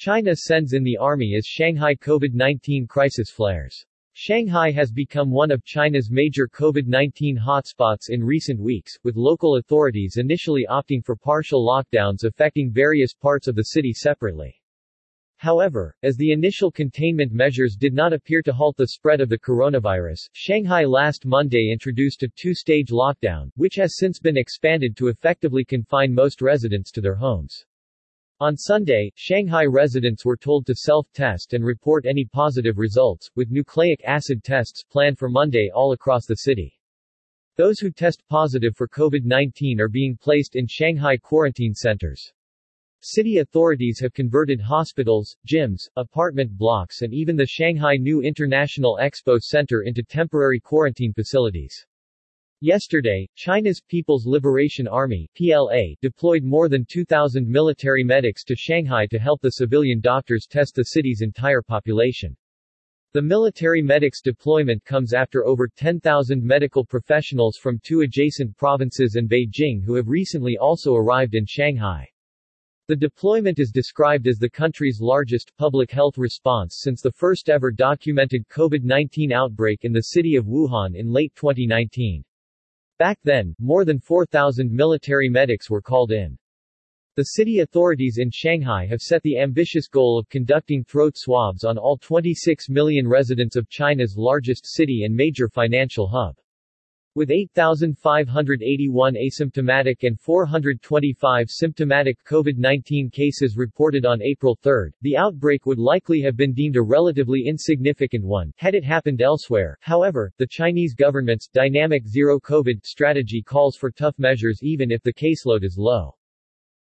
[0.00, 3.84] China sends in the army as Shanghai COVID-19 crisis flares.
[4.14, 10.16] Shanghai has become one of China's major COVID-19 hotspots in recent weeks, with local authorities
[10.16, 14.58] initially opting for partial lockdowns affecting various parts of the city separately.
[15.36, 19.38] However, as the initial containment measures did not appear to halt the spread of the
[19.38, 25.62] coronavirus, Shanghai last Monday introduced a two-stage lockdown, which has since been expanded to effectively
[25.62, 27.66] confine most residents to their homes.
[28.42, 34.02] On Sunday, Shanghai residents were told to self-test and report any positive results, with nucleic
[34.06, 36.80] acid tests planned for Monday all across the city.
[37.56, 42.32] Those who test positive for COVID-19 are being placed in Shanghai quarantine centers.
[43.02, 49.38] City authorities have converted hospitals, gyms, apartment blocks and even the Shanghai New International Expo
[49.38, 51.84] Center into temporary quarantine facilities.
[52.62, 59.18] Yesterday, China's People's Liberation Army PLA deployed more than 2,000 military medics to Shanghai to
[59.18, 62.36] help the civilian doctors test the city's entire population.
[63.14, 69.26] The military medics deployment comes after over 10,000 medical professionals from two adjacent provinces and
[69.26, 72.06] Beijing who have recently also arrived in Shanghai.
[72.88, 77.70] The deployment is described as the country's largest public health response since the first ever
[77.70, 82.22] documented COVID-19 outbreak in the city of Wuhan in late 2019.
[83.00, 86.36] Back then, more than 4,000 military medics were called in.
[87.16, 91.78] The city authorities in Shanghai have set the ambitious goal of conducting throat swabs on
[91.78, 96.36] all 26 million residents of China's largest city and major financial hub.
[97.16, 105.80] With 8,581 asymptomatic and 425 symptomatic COVID-19 cases reported on April 3, the outbreak would
[105.80, 109.76] likely have been deemed a relatively insignificant one, had it happened elsewhere.
[109.80, 115.64] However, the Chinese government's dynamic zero-COVID strategy calls for tough measures even if the caseload
[115.64, 116.14] is low.